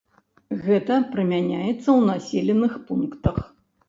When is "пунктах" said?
2.89-3.37